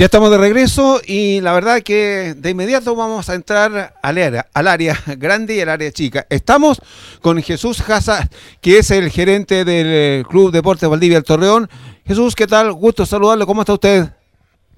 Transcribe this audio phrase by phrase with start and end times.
[0.00, 4.46] Ya estamos de regreso y la verdad que de inmediato vamos a entrar al área,
[4.54, 6.26] al área grande y al área chica.
[6.30, 6.80] Estamos
[7.20, 8.30] con Jesús Hazard,
[8.62, 11.68] que es el gerente del eh, Club Deportes Valdivia El Torreón.
[12.06, 12.72] Jesús, ¿qué tal?
[12.72, 13.44] Gusto saludarle.
[13.44, 14.10] ¿Cómo está usted?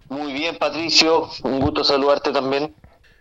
[0.08, 1.30] Muy bien, Patricio.
[1.44, 2.74] Un gusto saludarte también.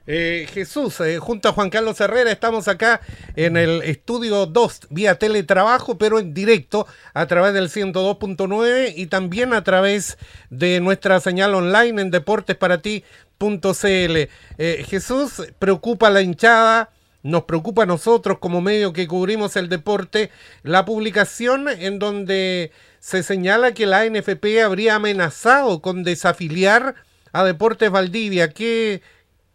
[0.08, 3.02] Eh, Jesús, eh, junto a Juan Carlos Herrera, estamos acá
[3.36, 9.54] en el estudio 2 vía teletrabajo, pero en directo a través del 102.9 y también
[9.54, 10.18] a través
[10.50, 13.06] de nuestra señal online en deportesparati.cl.
[14.58, 16.90] Eh, Jesús, preocupa la hinchada,
[17.22, 20.32] nos preocupa a nosotros como medio que cubrimos el deporte,
[20.64, 26.96] la publicación en donde se señala que la NFP habría amenazado con desafiliar
[27.32, 28.50] a Deportes Valdivia.
[28.50, 29.02] ¿Qué,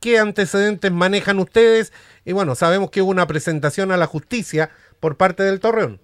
[0.01, 1.93] qué antecedentes manejan ustedes.
[2.25, 6.01] Y bueno, sabemos que hubo una presentación a la justicia por parte del Torreón.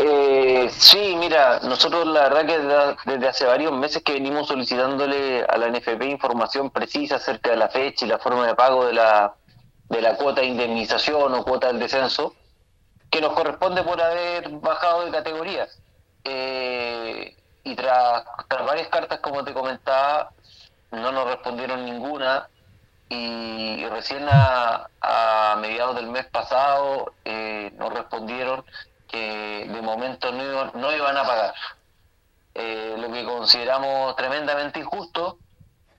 [0.00, 5.58] Eh, sí, mira, nosotros la verdad que desde hace varios meses que venimos solicitándole a
[5.58, 9.34] la NFP información precisa acerca de la fecha y la forma de pago de la,
[9.88, 12.34] de la cuota de indemnización o cuota del descenso,
[13.10, 15.66] que nos corresponde por haber bajado de categoría.
[16.22, 20.30] Eh, y tras, tras varias cartas, como te comentaba,
[20.92, 22.48] no nos respondieron ninguna
[23.08, 24.88] y, recién a,
[25.60, 28.64] mediados del mes pasado eh, nos respondieron
[29.08, 31.54] que de momento no, no iban a pagar.
[32.54, 35.38] Eh, lo que consideramos tremendamente injusto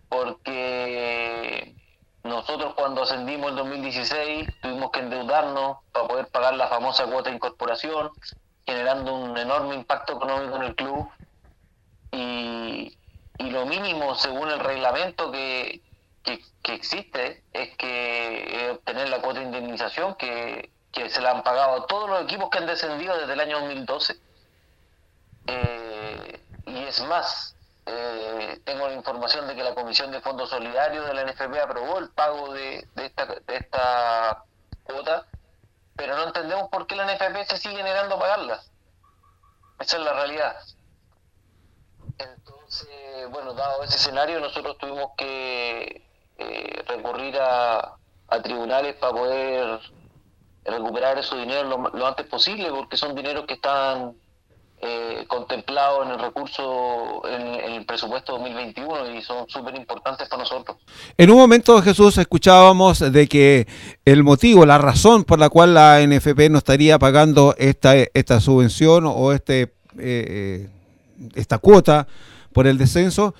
[0.07, 1.75] porque
[2.23, 7.35] nosotros cuando ascendimos el 2016 tuvimos que endeudarnos para poder pagar la famosa cuota de
[7.37, 8.11] incorporación,
[8.65, 11.09] generando un enorme impacto económico en el club
[12.11, 12.97] y,
[13.37, 15.81] y lo mínimo según el reglamento que,
[16.61, 21.87] que, existe es que obtener la cuota de indemnización que, se la han pagado a
[21.87, 24.19] todos los equipos que han descendido desde el año 2012.
[25.47, 27.55] Eh, y es más,
[27.85, 31.99] eh, tengo la información de que la Comisión de Fondos Solidarios de la NFP aprobó
[31.99, 34.43] el pago de, esta, de esta
[34.83, 35.25] cuota,
[35.95, 38.61] pero no entendemos por qué la NFP se sigue negando a pagarla.
[39.79, 40.57] Esa es la realidad.
[42.17, 46.08] Entonces, bueno, dado ese escenario, nosotros tuvimos que
[46.39, 47.95] eh, recurrir a,
[48.43, 49.79] tribunales para poder
[50.63, 54.13] recuperar esos dinero lo, antes posible, porque son dineros que están
[54.81, 60.77] eh, contemplados en el recurso, en, el presupuesto 2021 y son súper importantes para nosotros.
[61.17, 63.67] En un momento, Jesús, escuchábamos de que
[64.05, 69.05] el motivo, la razón por la cual la NFP no estaría pagando esta, esta subvención
[69.05, 70.69] o este, eh,
[71.35, 72.07] esta cuota
[72.53, 73.33] por el descenso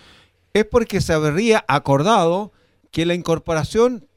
[0.53, 2.51] es porque se habría acordado
[2.91, 4.07] que la incorporación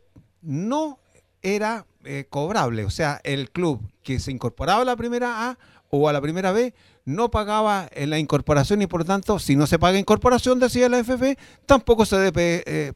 [0.41, 0.99] no
[1.43, 2.85] era eh, cobrable.
[2.85, 5.59] O sea, el club que se incorporaba a la primera A
[5.91, 6.75] o a la primera B
[7.05, 10.99] no pagaba en la incorporación y por tanto, si no se paga incorporación, decía la
[10.99, 12.93] FF, tampoco se debe eh,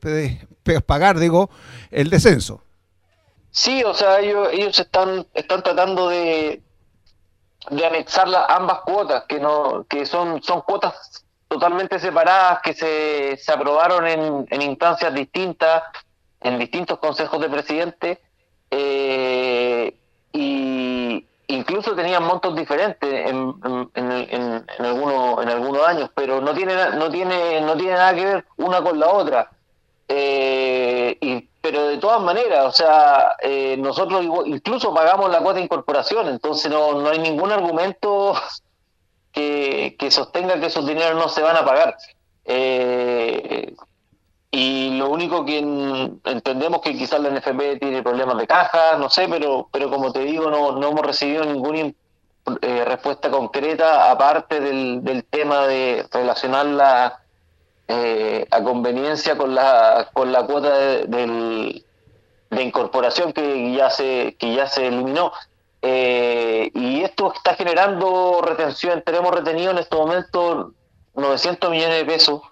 [0.86, 1.50] pagar, digo,
[1.90, 2.62] el descenso.
[3.50, 6.62] Sí, o sea, ellos, ellos están, están tratando de,
[7.70, 11.25] de anexar ambas cuotas, que no que son, son cuotas
[11.58, 15.84] totalmente separadas que se, se aprobaron en, en, instancias distintas,
[16.42, 18.20] en distintos consejos de presidente,
[18.70, 19.96] eh,
[20.34, 23.54] y incluso tenían montos diferentes en,
[23.94, 28.24] en, en, algunos, en algunos años, pero no tiene, no, tiene, no tiene nada que
[28.26, 29.50] ver una con la otra.
[30.08, 35.64] Eh, y, pero de todas maneras, o sea, eh, nosotros incluso pagamos la cuota de
[35.64, 38.34] incorporación, entonces no, no hay ningún argumento
[39.36, 41.96] que, sostenga que esos dineros no se van a pagar.
[42.44, 43.74] Eh,
[44.50, 49.28] y lo único que entendemos que quizás la NFP tiene problemas de caja, no sé,
[49.28, 51.92] pero, pero como te digo, no, no hemos recibido ninguna
[52.62, 57.20] eh, respuesta concreta aparte del, del tema de relacionar la
[57.88, 61.82] eh, a conveniencia con la con la cuota de,
[62.50, 65.32] de incorporación que ya se que ya se eliminó
[65.88, 69.02] eh, y esto está generando retención.
[69.06, 70.74] Tenemos retenido en este momento
[71.14, 72.42] 900 millones de pesos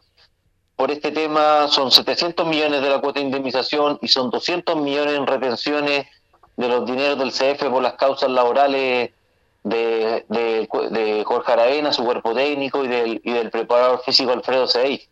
[0.76, 1.66] por este tema.
[1.66, 6.06] Son 700 millones de la cuota de indemnización y son 200 millones en retenciones
[6.56, 9.10] de los dineros del CF por las causas laborales
[9.64, 15.08] de, de, Jorge Aravena, su cuerpo técnico y del, y del preparador físico Alfredo Sey.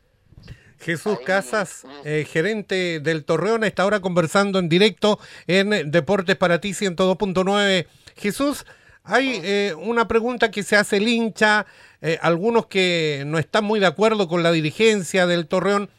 [0.78, 5.18] Jesús Casas, eh, gerente del Torreón, está ahora conversando en directo
[5.48, 7.86] en Deportes para ti 102.9
[8.16, 8.66] Jesús,
[9.04, 11.66] hay eh, una pregunta que se hace el hincha,
[12.00, 15.90] eh, algunos que no están muy de acuerdo con la dirigencia del Torreón.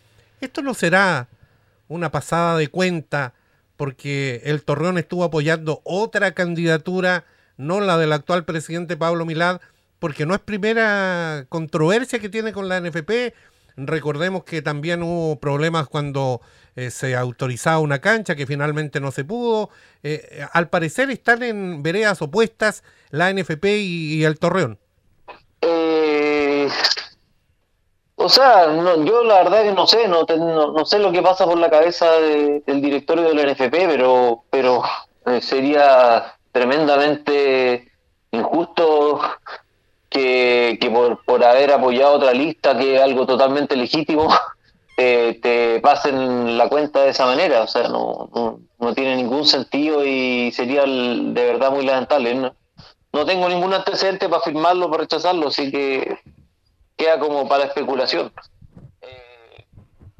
[0.41, 1.27] ¿Esto no será
[1.87, 3.33] una pasada de cuenta
[3.75, 7.25] porque el Torreón estuvo apoyando otra candidatura,
[7.57, 9.59] no la del actual presidente Pablo Milad,
[9.99, 13.33] porque no es primera controversia que tiene con la NFP?
[13.75, 16.41] Recordemos que también hubo problemas cuando
[16.75, 19.69] eh, se autorizaba una cancha que finalmente no se pudo.
[20.03, 24.77] Eh, al parecer están en veredas opuestas la NFP y, el Torreón.
[25.61, 26.67] Eh,
[28.15, 28.65] o sea,
[29.03, 32.11] yo la verdad que no sé, no, no, sé lo que pasa por la cabeza
[32.11, 34.83] del directorio de la NFP, pero, pero
[35.41, 37.91] sería tremendamente
[38.31, 39.19] injusto
[40.79, 44.29] que, por, por, haber apoyado otra lista, que es algo totalmente legítimo,
[44.97, 47.63] te pasen la cuenta de esa manera.
[47.63, 48.29] O sea, no,
[48.79, 52.35] no, tiene ningún sentido y sería de verdad muy lamentable.
[52.35, 52.55] ¿no?
[53.13, 56.17] no tengo ningún antecedente para firmarlo, para rechazarlo, así que
[56.97, 58.33] queda como para especulación.
[59.01, 59.65] Eh,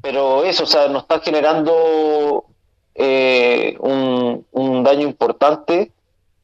[0.00, 2.44] pero eso, o sea, nos está generando
[2.94, 5.90] eh, un, un daño importante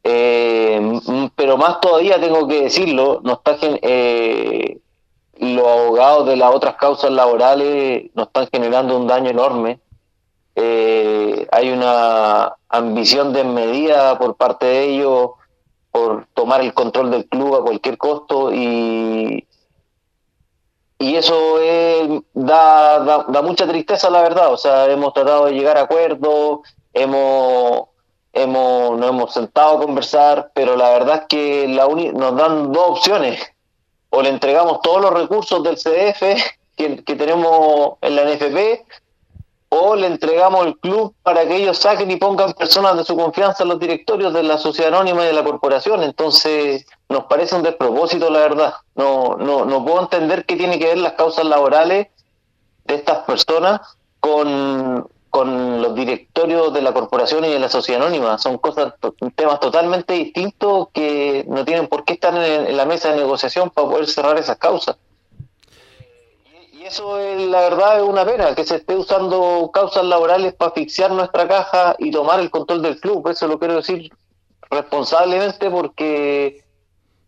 [0.03, 0.99] eh,
[1.35, 4.79] pero más todavía tengo que decirlo, nos está eh,
[5.37, 9.79] los abogados de las otras causas laborales nos están generando un daño enorme.
[10.55, 15.31] Eh, hay una ambición desmedida por parte de ellos
[15.91, 19.47] por tomar el control del club a cualquier costo y,
[20.99, 21.57] y eso
[22.33, 24.53] da, da, da mucha tristeza, la verdad.
[24.53, 26.59] O sea, hemos tratado de llegar a acuerdos,
[26.93, 27.90] hemos
[28.33, 32.89] hemos, nos hemos sentado a conversar, pero la verdad es que la nos dan dos
[32.89, 33.41] opciones.
[34.09, 36.21] O le entregamos todos los recursos del CDF
[36.75, 38.85] que, que tenemos en la NFP,
[39.73, 43.63] o le entregamos el club para que ellos saquen y pongan personas de su confianza
[43.63, 46.03] en los directorios de la sociedad anónima y de la corporación.
[46.03, 48.73] Entonces, nos parece un despropósito, la verdad.
[48.95, 52.07] No, no, no puedo entender qué tiene que ver las causas laborales
[52.83, 53.79] de estas personas
[54.19, 58.37] con, con los directorios de la corporación y de la sociedad anónima.
[58.37, 58.93] Son cosas,
[59.33, 63.87] temas totalmente distintos que no tienen por qué estar en, la mesa de negociación para
[63.87, 64.97] poder cerrar esas causas.
[66.73, 70.69] Y, eso, es, la verdad, es una pena, que se esté usando causas laborales para
[70.69, 73.25] asfixiar nuestra caja y tomar el control del club.
[73.29, 74.11] Eso lo quiero decir
[74.69, 76.65] responsablemente porque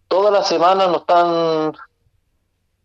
[0.10, 1.74] todas las semanas nos están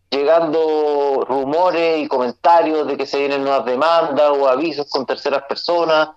[0.09, 6.09] llegando rumores y comentarios de que se vienen nuevas demandas o avisos con terceras personas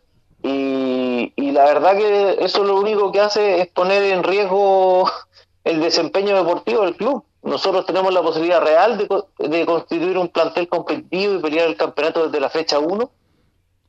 [0.43, 5.09] y, y, la verdad que eso lo único que hace es poner en riesgo
[5.65, 7.25] el desempeño deportivo del club.
[7.43, 12.25] Nosotros tenemos la posibilidad real de, de constituir un plantel competitivo y pelear el campeonato
[12.25, 13.11] desde la fecha 1,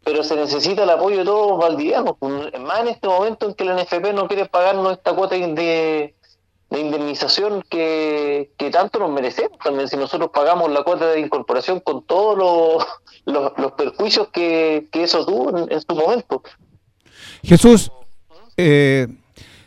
[0.03, 2.15] pero se necesita el apoyo de todos los valdivianos,
[2.59, 6.15] más en este momento en que la NFP no quiere pagarnos esta cuota de,
[6.74, 12.04] de indemnización que, tanto nos merecemos también si nosotros pagamos la cuota de incorporación con
[12.04, 12.36] todos
[13.25, 16.42] los, los, perjuicios que, eso tuvo en, su momento.
[17.44, 17.92] Jesús,
[18.58, 19.08] eh,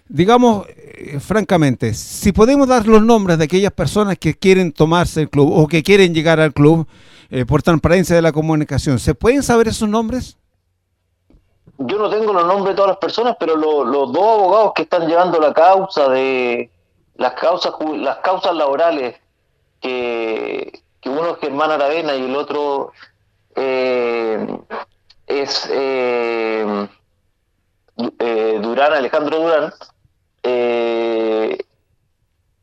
[0.08, 5.30] digamos eh, francamente, si podemos dar los nombres de aquellas personas que quieren tomarse el
[5.30, 6.88] club o que quieren llegar al club
[7.30, 10.38] eh, por transparencia de la comunicación, ¿se pueden saber esos nombres?
[11.78, 15.06] Yo no tengo los nombres de todas las personas, pero los dos abogados que están
[15.06, 16.70] llevando la causa de,
[17.18, 19.16] las causas las causas laborales
[19.80, 22.92] que, uno es Germán Aravena y el otro
[23.54, 24.44] eh,
[25.26, 26.88] es eh,
[28.18, 29.72] eh, Durán, Alejandro Durán,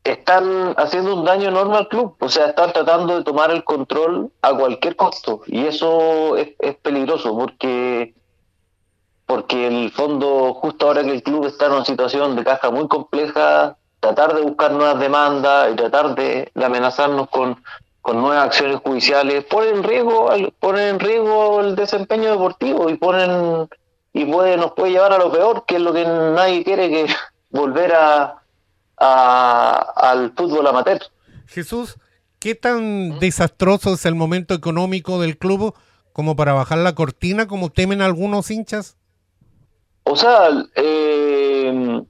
[0.03, 4.31] están haciendo un daño enorme al club, o sea, están tratando de tomar el control
[4.41, 5.41] a cualquier costo.
[5.47, 8.13] Y eso es, es peligroso porque
[9.25, 12.87] porque el fondo justo ahora que el club está en una situación de caja muy
[12.87, 17.63] compleja tratar de buscar nuevas demandas y tratar de, amenazarnos con,
[18.05, 20.29] nuevas acciones judiciales, ponen en riesgo,
[20.59, 23.69] ponen en riesgo el desempeño deportivo y ponen
[24.11, 27.07] y puede, nos puede llevar a lo peor, que es lo que nadie quiere que
[27.49, 28.41] volver a,
[28.97, 30.99] al fútbol amateur.
[31.47, 31.95] Jesús,
[32.39, 35.73] ¿qué tan desastroso es el momento económico del club
[36.11, 38.97] como para bajar la cortina, como temen algunos hinchas?
[40.03, 42.03] O sea, eh,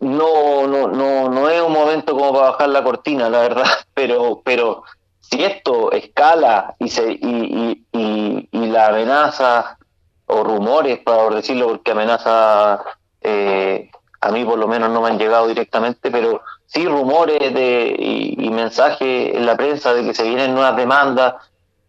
[0.00, 4.40] no, no, no, no es un momento como para bajar la cortina, la verdad, pero,
[4.44, 4.82] pero
[5.20, 9.78] si esto escala y se y, y, y, la amenaza
[10.26, 12.82] o rumores, para decirlo, porque amenaza
[13.20, 13.90] eh,
[14.20, 18.50] a mí por lo menos no me han llegado directamente, pero sí rumores de, y,
[18.50, 21.34] mensajes en la prensa de que se vienen nuevas demandas,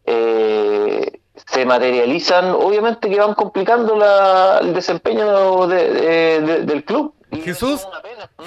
[0.06, 7.14] eh, se materializan, obviamente que van complicando la, el desempeño del club.
[7.32, 7.88] Jesús,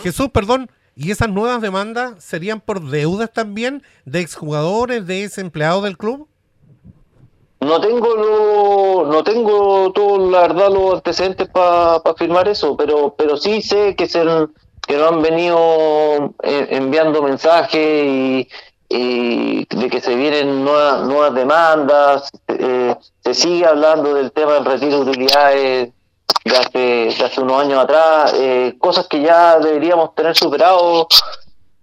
[0.03, 5.85] Jesús, perdón, ¿y esas nuevas demandas serían por deudas también de exjugadores, de ex empleados
[5.85, 6.29] del club?
[7.61, 13.39] No tengo lo, no tengo todo la verdad los antecedentes para firmar eso, pero pero
[13.39, 14.23] sí sé que se
[14.87, 18.49] que nos han venido eh, enviando mensajes y,
[18.91, 24.67] y de que se vienen nuevas, nuevas demandas, eh, se sigue hablando del tema del
[24.67, 25.93] retiro de utilidades
[26.45, 31.09] de hace, hace unos años atrás, eh, cosas que ya deberíamos tener superado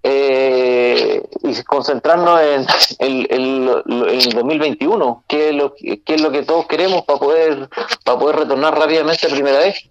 [0.04, 2.66] eh, y concentrarnos en,
[3.30, 7.70] el 2021, que es, lo, que es lo que todos queremos para poder,
[8.04, 9.90] para poder retornar rápidamente primera vez.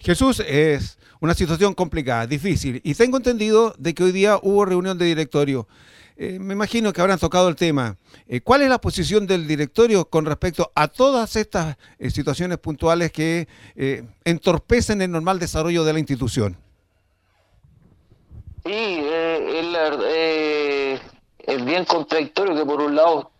[0.00, 4.98] Jesús, es una situación complicada, difícil, y tengo entendido de que hoy día hubo reunión
[4.98, 5.66] de directorio.
[6.16, 7.96] Eh, me imagino que habrán tocado el tema.
[8.28, 13.10] Eh, ¿Cuál es la posición del directorio con respecto a todas estas eh, situaciones puntuales
[13.10, 13.48] que
[14.24, 16.56] entorpecen el normal desarrollo de la institución?
[18.64, 19.64] Sí, es,
[21.38, 23.30] es bien contradictorio que por un lado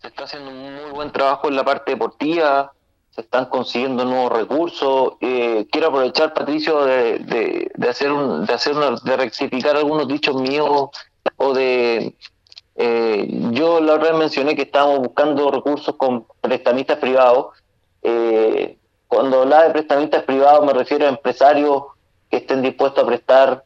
[0.00, 2.72] se está haciendo un muy buen trabajo en la parte deportiva,
[3.10, 5.14] se están consiguiendo nuevos recursos.
[5.20, 10.90] Eh, quiero aprovechar, Patricio, de, de, hacer un, de hacer de rectificar algunos dichos míos
[11.36, 12.14] o de
[12.76, 17.46] eh, yo la otra vez mencioné que estábamos buscando recursos con prestamistas privados.
[18.02, 18.76] Eh,
[19.08, 21.84] cuando hablaba de prestamistas privados me refiero a empresarios
[22.30, 23.64] que estén dispuestos a prestar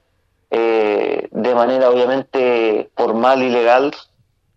[0.51, 3.93] de manera obviamente formal y legal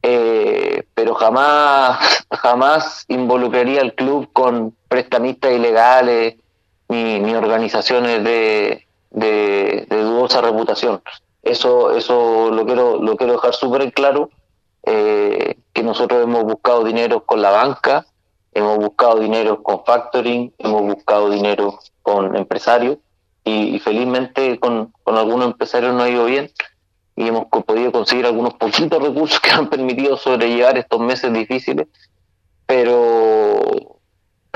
[0.06, 6.36] eh, pero jamás, jamás involucraría al club con prestamistas ilegales
[6.90, 11.02] ni, ni organizaciones de, de, dudosa reputación.
[11.44, 14.30] Eso, eso lo quiero, lo quiero dejar súper claro,
[14.84, 18.06] eh, que nosotros hemos buscado dinero con la banca,
[18.54, 22.98] hemos buscado dinero con factoring, hemos buscado dinero con empresarios
[23.44, 26.50] y, felizmente con, con algunos empresarios no ha ido bien
[27.16, 31.88] y hemos podido conseguir algunos poquitos recursos que han permitido sobrellevar estos meses difíciles,
[32.66, 33.43] pero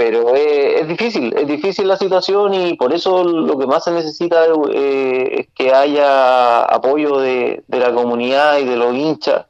[0.09, 4.45] pero es, difícil, es difícil la situación y por eso lo que más se necesita
[4.73, 9.47] eh, es que haya apoyo de, la comunidad y de los hinchas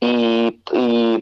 [0.00, 0.50] y,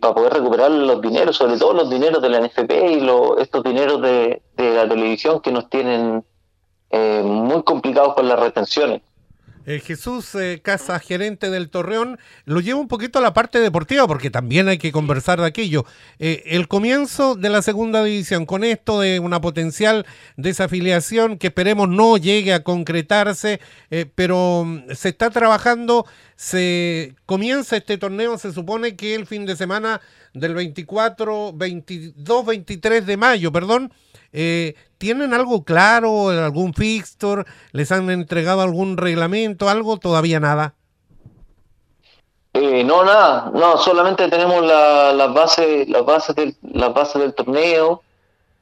[0.01, 3.07] para poder recuperar los dineros, sobre todo los dineros de la NFP y
[3.43, 6.25] estos dineros de, la televisión que nos tienen
[6.91, 9.03] eh, muy complicados con las retenciones.
[9.65, 14.09] Eh, Jesús eh, Casa, gerente del Torreón, lo llevo un poquito a la parte deportiva
[14.09, 15.85] porque también hay que conversar de aquello.
[16.19, 20.05] Eh, el comienzo de la segunda división, con esto de una potencial
[20.37, 23.61] desafiliación que esperemos no llegue a concretarse,
[24.15, 26.07] pero mm, se está trabajando,
[26.43, 30.01] se comienza este torneo, se supone que el fin de semana
[30.35, 33.93] del 24, 22, 23 de mayo, perdón,
[34.33, 37.45] eh, ¿Tienen algo claro, algún fixture?
[37.73, 39.69] ¿Les han entregado algún reglamento?
[39.69, 39.99] ¿Algo?
[39.99, 40.75] Todavía nada.
[42.55, 48.03] Eh, no, nada, no, solamente tenemos las bases, las bases del, del torneo,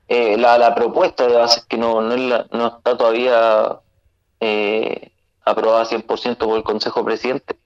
[0.08, 3.78] eh, la, propuesta de bases que no, no, está todavía
[4.40, 5.10] eh,
[5.44, 7.56] aprobada 100% por el Consejo Presidente.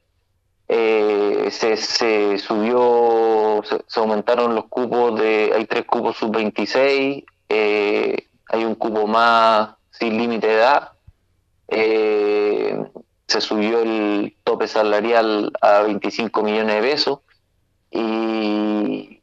[0.68, 8.64] Se, se subió, se, aumentaron los cupos de, hay tres cupos sub 26, eh, hay
[8.64, 10.92] un cubo más sin límite de edad,
[11.68, 12.84] eh,
[13.26, 17.18] se subió el tope salarial a 25 millones de pesos.
[17.90, 19.20] Y,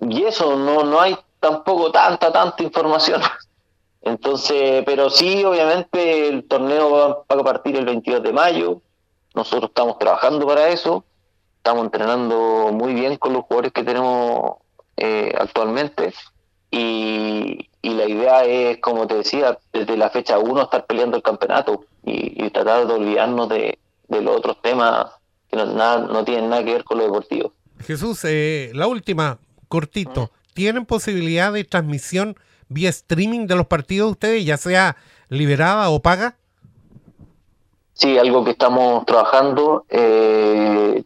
[0.00, 3.22] y eso no, no hay tampoco tanta, tanta información.
[4.02, 8.82] Entonces, pero sí, obviamente el torneo va, a partir el 22 de mayo,
[9.36, 11.04] nosotros estamos trabajando para eso,
[11.58, 14.56] estamos entrenando muy bien con los jugadores que tenemos
[14.96, 16.12] eh, actualmente
[16.70, 21.84] y, la idea es, como te decía, desde la fecha 1 estar peleando el campeonato
[22.04, 23.78] y, tratar de olvidarnos de,
[24.08, 25.06] los otros temas
[25.48, 27.52] que no, tienen nada que ver con lo deportivo.
[27.80, 29.38] Jesús, eh, la última,
[29.68, 30.32] cortito.
[30.52, 32.36] ¿Tienen posibilidad de transmisión
[32.68, 34.96] vía streaming de los partidos de ustedes, ya sea
[35.28, 36.36] liberada o paga?
[37.96, 39.86] Sí, algo que estamos trabajando.
[39.88, 41.02] Eh,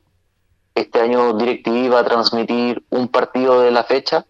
[0.74, 4.26] este año DirecTV va a transmitir un partido de la fecha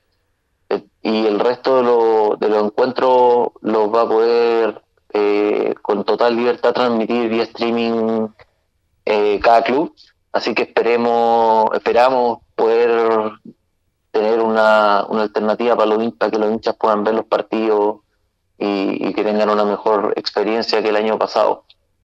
[1.00, 4.82] y el resto de, los encuentros los va a poder
[5.14, 8.28] eh, con total libertad transmitir vía streaming
[9.06, 9.94] eh, cada club.
[10.30, 13.32] Así que esperemos, esperamos poder
[14.10, 18.00] tener una, una alternativa para, los, para que los hinchas puedan ver los partidos
[18.58, 21.64] y, y que tengan una mejor experiencia que el año pasado.